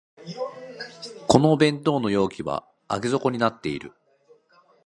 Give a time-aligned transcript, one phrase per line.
[1.27, 3.93] この弁当の容器は上げ底になってる